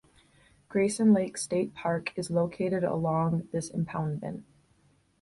[0.67, 4.41] Grayson Lake State Park is located along this impoundment.